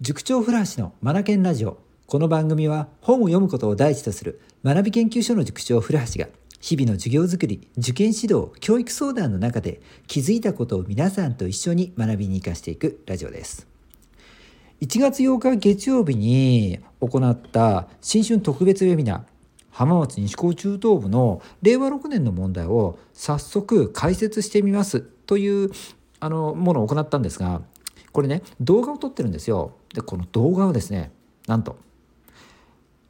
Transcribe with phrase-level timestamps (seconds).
[0.00, 1.78] 塾長古橋のマナケンラジオ。
[2.08, 6.28] この番組は本を読むことを第一とする学び研究所の塾長古橋が
[6.60, 13.68] 日々の授業づくり受験指導教育相談の中で気づいたことを皆さんと一緒に学びに生かしていくラジオです。
[14.80, 19.22] 1月8日月曜日に行った新春特別ウェビナー
[19.70, 25.70] 浜松西高中等部の令和6年の問題を早速解説してみますという
[26.18, 27.62] あのものを行ったんですが
[28.10, 29.76] これね動画を撮ってるんですよ。
[29.94, 31.12] でこの動画をですね
[31.46, 31.78] なんと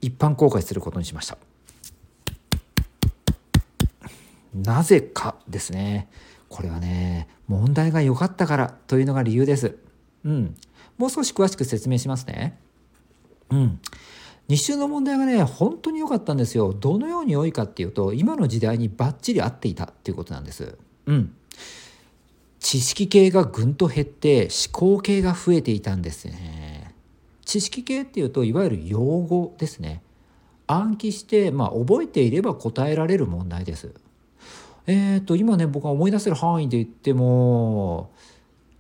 [0.01, 1.39] 一般公開することにしました。
[4.55, 6.09] なぜかですね
[6.49, 9.77] これはね問題が良かったからというのが理由です。
[10.25, 10.55] うん。
[10.97, 12.59] もう少し詳しく説明しますね。
[13.51, 13.81] うん。
[14.47, 16.73] 日中の問題がね本当に良かったんですよ。
[16.73, 20.77] どのように良いかっていうと今の時代にバッチリ合っていたっていうことなんです。
[21.07, 21.35] うん。
[22.61, 26.64] 知識系がぐんと減って思考系が増えていたんですね。
[27.45, 30.03] 知識系っていうといわゆる用語ですね。
[30.67, 33.95] 暗記して、まあ、覚えていれば答えられる問題です。
[34.87, 38.11] えっ、ー、と今ね僕が思い出せる範囲で言っても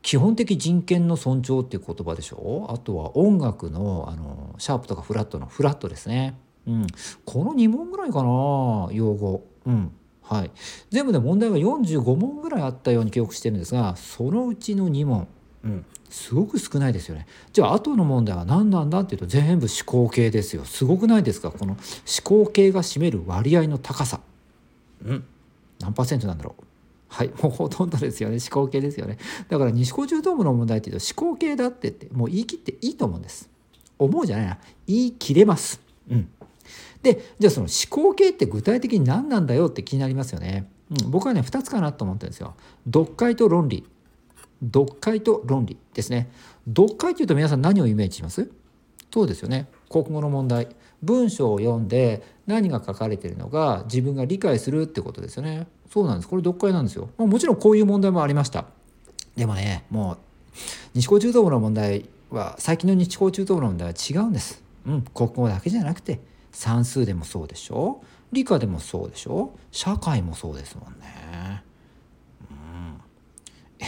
[0.03, 2.67] 基本的人権の尊重っていう言葉でしょ。
[2.71, 6.39] あとは音楽のあのシャープとかフラットのフラットですね。
[6.67, 6.87] うん、
[7.25, 9.47] この2問ぐらいかな用語。
[9.67, 9.93] うん。
[10.27, 10.51] はい、
[10.91, 15.29] 全部で問題が45問ぐらいあったように記憶してるんですがそのうちの2問、
[15.65, 17.27] うん、すごく少ないですよね。
[17.53, 20.65] じゃあ後の問題は何なんだっていうと全部思考系ですよ。
[20.65, 21.51] すごくないですか？
[21.51, 21.79] この思
[22.23, 24.21] 考系が占める割合の高さ。
[25.05, 25.25] うん。
[25.81, 26.65] 何パーセントなんだろう？
[27.09, 28.37] はいもうほとんどですよね。
[28.41, 29.19] 思考系ですよね。
[29.49, 33.49] だから西高中等部の問題っていうと思考系だってってもう言い切っていいと思うんです。
[33.99, 34.59] 思うじゃないな。
[34.87, 35.81] 言い切れます。
[36.11, 36.29] うん。
[37.03, 42.55] でじゃあその思考系って具体的に何なんだよって気になりますよね、うん、僕はね2つかなと思ってるんですよ。
[42.87, 43.87] 読解と論理
[44.73, 46.31] 読解と論理ですね。
[46.67, 48.51] 読解というと皆さん何をイメージします？
[49.13, 49.69] そうですよね。
[49.89, 50.69] 国語の問題。
[51.03, 55.67] 文章を読んで何が書かれているのか自分が理解するってことですよね。
[55.93, 56.29] そうなんです。
[56.29, 58.65] これ読解なんですよ、まあ、もちろんこういう問題もありました。
[59.37, 60.19] でもねもう
[60.95, 64.63] 西高中等部の問題は最近の西高中等部の問題は違うんです。
[64.87, 65.03] うん。
[65.03, 66.21] 国語だけじゃなくて
[66.53, 68.03] 算数でもそうでしょ？
[68.33, 69.53] 理科でもそうでしょ？
[69.71, 71.63] 社会もそうですもんね。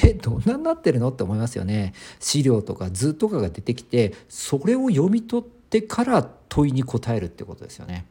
[0.07, 1.11] えどんなになってるの？
[1.11, 1.95] って思いますよね。
[2.21, 8.07] 資料とか図とかが出てきてそれを読み取ってから問いに答えるってことですよね。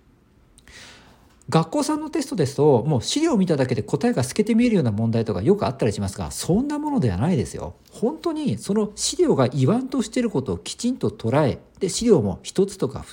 [1.47, 7.75] 学校さんのテストですともう資料を見ただけで答えが透けて見えるような問題とかよくあったりしますがそんなものではないですよ。
[7.91, 13.06] 本当にその資料が言わんとしてることをきちんと捉えで資料も1つとか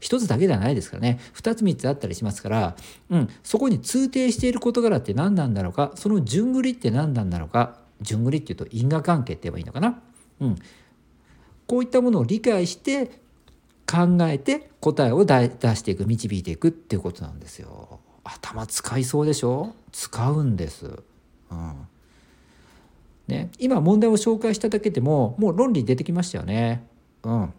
[0.00, 2.76] 1つだけではないですからね2つ3つあったりしますから、
[3.10, 10.02] うん、そこに通底している事柄って何なんだろうかその順繰りって何なんだろうか順繰りっていうと因果関係って言えばいいのかな？
[10.40, 10.56] うん、
[11.66, 13.06] こういったものを理解して
[13.86, 18.00] 考えて答えを出していく導いていくっていうことなんですよ。
[18.24, 19.74] 頭使いそうでしょ？
[19.92, 20.86] 使うんです。
[21.50, 21.86] うん
[23.26, 26.84] ね、今問題を紹介しただけでももう論理出てきましたよね。
[27.22, 27.52] うん、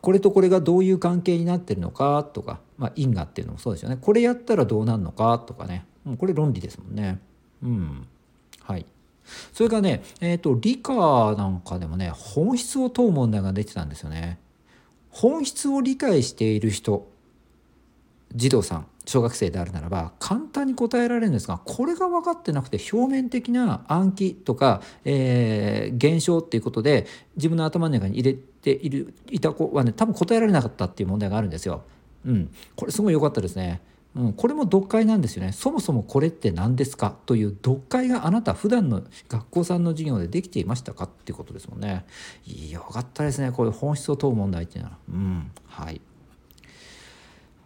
[0.00, 2.24] これとこれがどういう関係になってるのか？
[2.24, 3.98] とか、まあ、因果っていうのもそうですよね。
[4.00, 5.38] これやったらどうなるのか？
[5.38, 5.84] とかね。
[6.04, 7.20] もうこれ論理ですもんね。
[7.62, 8.06] うん。
[8.66, 8.86] はい。
[9.52, 14.38] それからね、えっ、ー、と、理科なんかでもね、本質を問う問題が出てたんですよね。
[15.10, 17.08] 本質を理解している人
[18.34, 27.06] 児童さん小学生であるならば簡単に答えられるんですがこれが分かってなくて表面的な暗記とか、えー、現象っていうことで
[27.36, 31.84] 自分の頭の中に入れているいた子はね多分答えられなかったっていう問題があるんですよ。
[32.26, 33.80] うん、これすごい良かったですね。
[34.16, 35.52] うん、これも読解なんですよね。
[35.52, 37.14] そもそもこれって何ですか？
[37.26, 41.04] という読解があなた普段の学校さんの授業でできていましたか？
[41.04, 42.06] っていうことですもんね。
[42.70, 43.52] よかったですね。
[43.52, 44.98] こういう本質を問う問題っていうのは。
[45.10, 46.00] うんはい。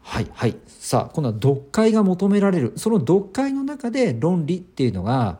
[0.02, 0.56] はいはい。
[0.66, 2.72] さあ今度は読解が求められる。
[2.74, 5.38] その読解の中で論理っていうのが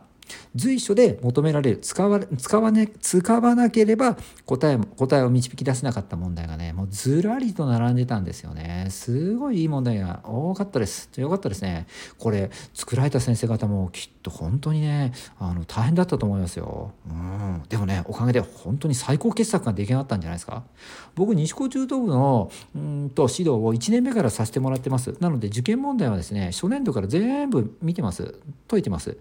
[0.55, 8.87] 随所で求められる使わ使わ,、ね、使わなければ答え答えを導き出せなかった問題がねもうずらりと並んでたんですよね。
[8.89, 11.09] すごいいい問題が多かったです。
[11.17, 11.87] よかったですね。
[12.17, 20.63] これ作られた先生方もきっと本当にねあの大変だったと思いますよ、うん、でもねおかげで本当に最高傑作が出来上がったんじゃないですか。
[21.15, 25.15] 僕西高中等部のうんと指導を1年目からさせてもらってます。
[25.19, 28.35] なので受験問題はですね初年度から全部見てます。
[28.67, 29.17] 解いてます。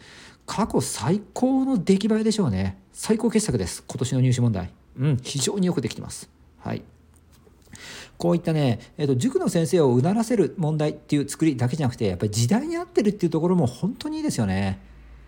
[0.51, 2.77] 過去最高の出来栄えでしょうね。
[2.93, 3.85] 最高傑作です。
[3.87, 4.73] 今年の入試問題。
[4.99, 6.29] うん非常によくできてます。
[6.59, 6.83] はい。
[8.19, 14.81] こういったね、えーと、塾の先生をうならせる問題っていう作りだけじゃなくてやっぱり時代に合ってるっていうところも本当にいいですよね。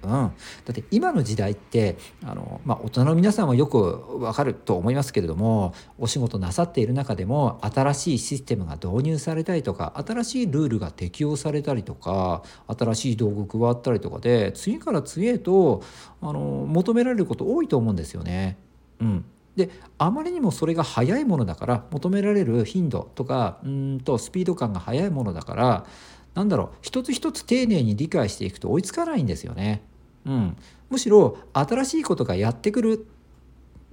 [0.04, 0.30] うん、だ
[0.70, 15.82] って今の時代ってあの、まあ、大人の皆さんはよくわかると思いますけれどもお仕事なさっている中でも新しいシステムが導入されたりとか新しいルールが適用されたりとか新しい道具加わったりとかで次から次へと
[16.20, 18.58] あの求められること多いと思うんですよね。
[19.00, 19.24] うん、
[19.56, 25.86] であまりにもそれが早いものだから求められる頻度とかうんとスピード感が速いものだから
[26.34, 29.82] なんだろう一つ一つ丁寧に理解していくと追いつかないんですよね。
[30.26, 30.56] うん、
[30.90, 33.06] むしろ新しいことがやってくる、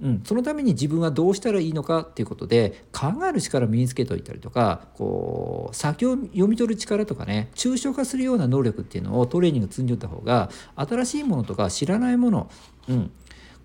[0.00, 12.50] うん、そのために自分はどうしたらいいのかっていうことで考える力を身につけておいたりとかこう先を読み取る力とかね抽象化するような能力っていうのをトレーニング積んでおいた方が新しいものとか知らないもの、
[12.88, 13.10] うん、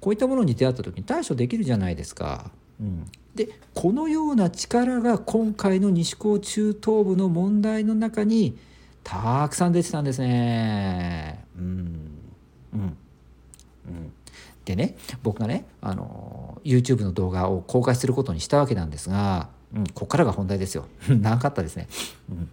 [0.02, 2.52] こういったものに出会った時に対処できるじゃないですか。
[2.80, 8.58] うん、でこのような力が今回の西高中東部の問題の中に
[9.04, 11.46] たくさん出てたんですね。
[11.58, 12.16] うん
[12.74, 12.98] うん
[13.88, 14.12] うん、
[14.66, 20.88] でね僕がねあの YouTube の動画を公開することにしたわけなんですが、うん、ここからが本題ですよ。
[21.08, 21.88] 長かったですね、
[22.30, 22.50] うん、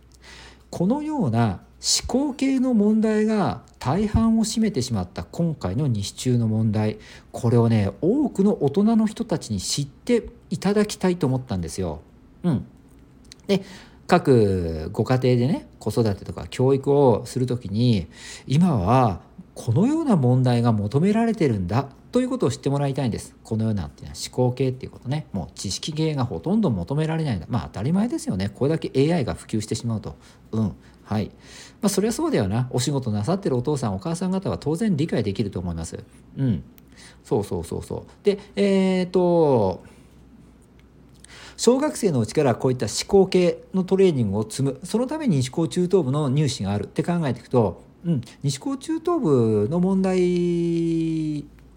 [0.71, 6.99] このような思考系の問題が大半を占めてしまった今回の西中の問題
[7.33, 12.01] これをね多くの大人の人たちに知っていただきたいと思ったんですよ。
[12.45, 12.67] うん、
[13.47, 13.63] で
[14.07, 18.07] 各ご家庭でね子育てとか教育をする時に
[18.47, 19.23] 今は
[19.55, 23.35] このような問題が求められてるんだということを知ってもらいたいんです。
[23.43, 25.27] このようなっていうのは思考系っていうことね。
[25.33, 27.47] もう知識系がほとんど求められないんだ。
[27.49, 28.51] まあ当たり前ですよね。
[28.51, 30.15] これだけ AI が普及してしまうと。
[30.53, 30.73] うん。
[31.05, 31.31] はい。
[31.81, 32.69] まあそれはそうだよな。
[32.71, 36.05] お仕事なさってるお父さんお母さん方は当然理解できると思います。
[36.37, 36.63] うん。
[37.25, 38.25] そうそうそうそう。
[38.25, 39.83] で、えっ、と、
[41.57, 50.19] 小学生のうちからこういった思考系のトレーニングを積むそのために思考中等部の入試があるって考えていくとうん、西高中等部の問題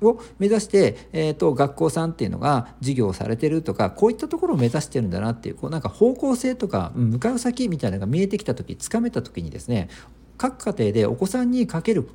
[0.01, 9.89] を目指して、えーと、学校さんっていうのが授業をされてるとかこういったところを目指してるんだなっていうこうなんか方向性とか向かう先みたいなのが見えてきた時つかめた時にですね
[10.37, 12.09] 各家庭でお子さんにかける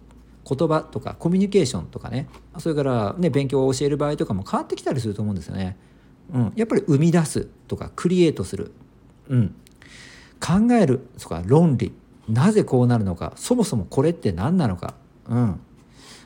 [0.46, 2.28] 言葉とかコミュニケーションとかね
[2.58, 5.76] それから、ね、勉強を教える場合とかも変わってきたりすると思うんですよね。
[6.32, 8.72] うん、やっぱり生み出すとかクリエイトする、
[9.28, 9.54] うん、
[10.40, 11.92] 考えるとか論理。
[12.28, 14.94] なぜこうなるのかそもそもこれって何なのか、
[15.28, 15.60] うん、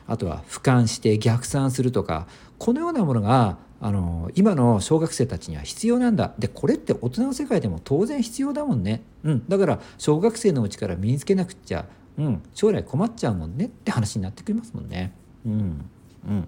[0.07, 6.33] あとは俯瞰して逆算するとかこのようなものがあの今の小学生たちには必要なんだ。
[6.39, 11.85] でこれって大人の世界でも当然必要だもんね、うん、だから小学生のうちから身につけなくっちゃ、
[12.17, 13.65] うん、将来困っちゃうもんね。
[13.65, 15.13] って話になってきますもんね。
[15.45, 15.85] うん。
[16.27, 16.47] うん、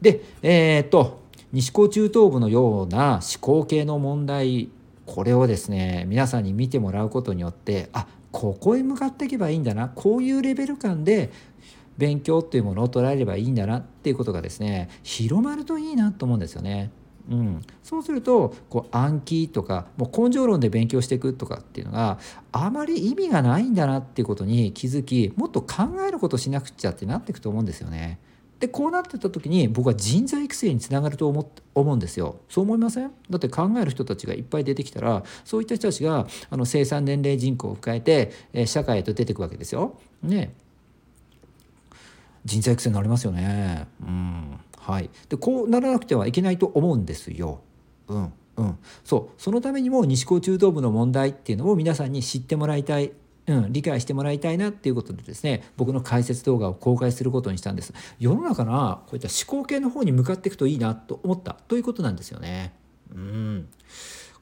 [0.00, 1.20] でえー、っと
[1.52, 4.68] 西高中等部のような思考系の問題
[5.06, 9.88] これをですね皆さんに見てもらうことによってあここへ向かっていけばいいんだな。
[9.88, 11.32] こういうレベル感で
[12.00, 16.90] 勉強っていうものを捉えればいいんだなっていうことがですね広まるといいなと思うんですよね。
[17.30, 22.18] うん、そうするとこう暗記とかもう根性論で勉強していくとかっていうのが
[22.50, 28.18] あまり意味がないんだなっていうことに気づきもっと考えることしなくちゃってなっていくと思うんですよね。
[28.58, 33.10] でこうなってた時に僕は人材育成につながると思思うんですよそう思いません？
[33.30, 39.98] だって考える人たちがいっぱい出てきたらそういった人たちがあの生産年齢人口を迎えて、え社会へと出てくわけですよ。
[40.22, 40.52] ね
[42.44, 43.86] 人材育成になりますよね。
[44.02, 44.60] うん。
[44.78, 47.60] はい、でこうならなくてはいけないと思うんですよ。
[48.08, 49.42] うんうん、そう。
[49.42, 53.12] そのためにも西高中等部の問題っていうのを皆さんに知ってもらいたい。
[53.46, 57.92] うん、理解してもらいたいなっていうことでですね僕の解説動画を公開することにしたんです。
[58.20, 61.54] 世の中のこういった思考系の方に向かっていくといいなと思った。
[61.66, 62.74] ということなんですよね。
[63.12, 63.68] うん。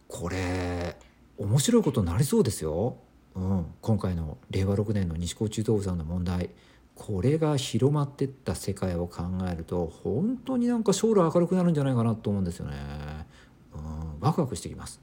[0.09, 0.97] これ
[1.37, 2.97] 面白いことになりそうですよ、
[3.35, 6.51] うん、今回の令和6年の西高中等部さんの問題
[6.99, 12.77] これが広まってった世界を考えると本当になんか将来明るくなるんじゃないかなと思うんですよね、
[13.73, 15.01] うん、ワクワクしてきます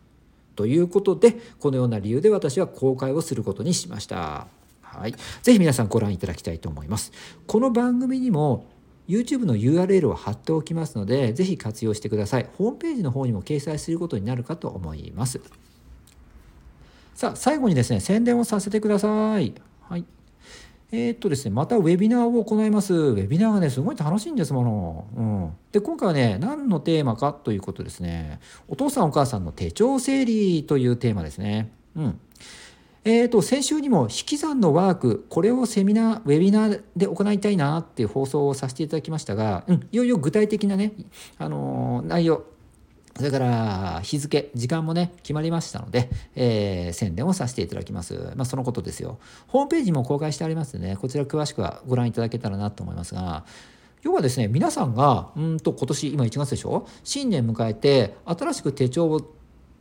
[0.56, 4.48] ということでこのような理由で私は公開をすることにしました。
[4.82, 7.12] はい、ぜひ皆さんご覧いただきたいと思います。
[7.48, 8.66] この番組にも
[9.08, 12.50] YouTube の URL を貼っておきますので、ぜひ活用してください。
[12.58, 15.42] ホームページの方にも掲載することになるかと思います。
[17.14, 19.54] さあ、最後にですね、宣伝をさせてください。
[19.82, 20.06] はい。
[20.92, 22.94] えー、っとですね、またウェビナーを行います。
[22.94, 25.08] ウェビナーがね、すごい楽しいんですもの。
[25.16, 25.52] うん。
[25.72, 28.40] で、今回はね、何のテーマかということですね。
[28.68, 31.72] お父さんお母さんの手帳整理というテーマですね。
[31.96, 32.20] うん。
[33.08, 40.92] えーと、先週にも引き算のワークこれをセミナーウェビナーで行いたいなっていう放送をさせていただきましたが、うん、いよいよ具体的なね、
[41.38, 42.44] あのー、内容
[43.18, 48.34] それから日付、時間もね、決まりましたので、えー、宣伝をさせていただきます。
[48.36, 49.20] まあ、そのことですよ。
[49.48, 53.46] ホームページも公開してありますのでね、こちら詳しくはご覧いただけたらなと思いますが、
[54.02, 56.88] 要はですね、皆さんが、うんと今年、今1月でしょ？
[57.06, 59.34] 新年迎えて、新しく手帳を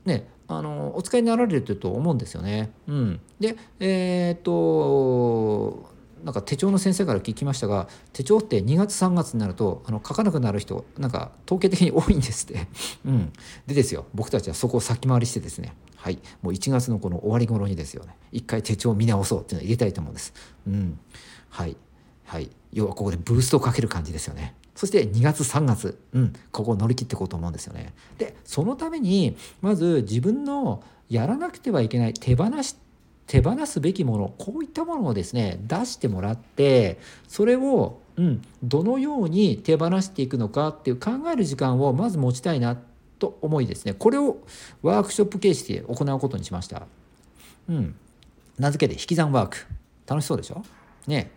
[0.04, 2.70] ね、あのお使いになられると思うんですよね。
[2.86, 5.93] うん、で、えー、っと
[6.24, 12.66] なんか手帳の先生から聞きましたが手帳って2月3月になるとあの書かなくなる人なんか統計的に多いんですって。
[13.04, 13.32] うん、
[13.66, 14.06] でですよ。
[14.14, 15.74] 僕たちはそこを先回りしてですね。
[15.96, 16.18] はい。
[16.42, 18.16] もう1月のこの終わり頃にですよね。
[18.32, 20.32] 一回手帳を見直そうっていうのを入れたいと思うんです。
[20.66, 20.98] うん、
[21.50, 21.76] はい。
[22.24, 22.50] はい。
[22.72, 24.54] 要はここでブーストをかける感じですよね。
[24.74, 27.94] そして2月3月、うん、ここを乗り切っていこうと思うんですよね。
[28.18, 32.76] でそのためにまず自分のやらなくてはいけない手放し
[33.26, 42.78] 手放すべきものこういったものをですね出してもらってそれを、うん、どのように手放していくのかっていう考える時間をまず持ちたいな
[43.18, 43.94] と思いですね。
[43.94, 44.38] これを
[44.82, 46.86] ワークショップ形式で行うことにしました。
[47.68, 47.94] うん、
[48.58, 49.56] 名付けて引き算ワーク。
[50.06, 50.62] 楽しそうでしょ？
[51.06, 51.30] ね。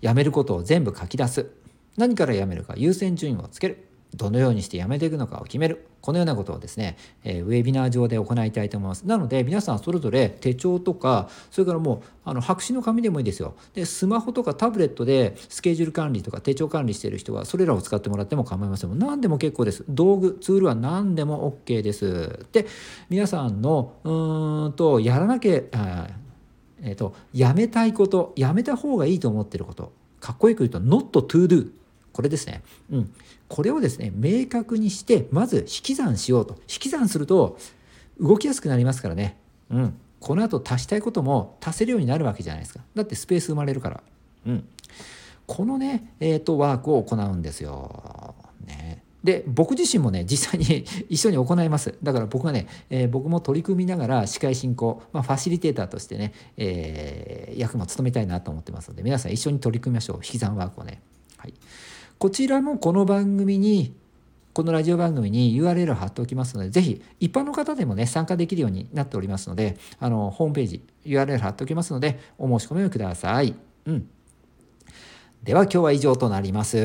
[0.00, 1.50] やめることを全部書き出す。
[1.96, 3.86] 何からやめるか優先順位をつける。
[4.14, 5.86] どのようにしてやめていくのかを決める。
[6.00, 9.06] このようなことをですね、え、ウェビナー上で行いたいと思います。
[9.06, 13.54] なので皆さんそれぞれ手帳とかそれからもうあの白紙の紙でもいいですよ。
[13.72, 19.84] でスマホとかタブレットでスケジュール管理とか手帳管理している人はそれらを使ってもらっても構いません何でも結構です。
[19.88, 22.46] 道具ツールは何でも OK です。
[22.52, 22.66] で
[23.08, 25.60] 皆さんのうーんとやらなきゃ
[26.86, 29.92] えーと、やめたいことやめた方がいいと思ってること。
[30.20, 31.70] かっこよく言うと not to do
[32.14, 32.62] これですね。
[32.90, 33.12] うん。
[33.48, 36.54] これをですね、明確にして、まず引き算しようと。
[36.60, 37.58] 引き算すると、
[38.20, 39.36] 動きやすくなりますからね。
[39.68, 39.94] うん。
[40.20, 42.80] この後足したいことも足せるようになるわけじゃないですか。
[42.94, 44.02] だってスペース生まれるから。
[44.46, 44.64] うん。
[45.46, 48.34] このね、えっ、ー、と、ワークを行うんですよ。
[48.64, 49.02] ね。
[49.24, 61.00] で僕自身もね実際に 一緒に行いますだから僕はね、えー、僕も取り組みながら司会進行、まあ、ファシリテーターとしてね、えー、役も務めたいなと思ってますので皆さん一緒に取り組みましょう引き算ワークをね。
[61.38, 61.54] はい
[62.24, 63.94] こちらもこの番組に
[64.54, 73.54] このラジオ番組に URL を貼っておきますので、ぜひ一般の方でもね、参加できるようになっておりますので、あの、ホームページ URL 貼っておきますので、お申し込みをください。
[73.84, 74.08] うん。
[75.42, 76.78] では今日は以上となります。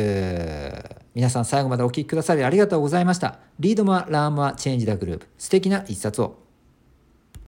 [1.15, 3.39] 皆さん最後までお聴きくださりありがとうございました。
[3.61, 5.27] Read more, learn more, change the globe。
[5.37, 6.48] 素敵な一冊を。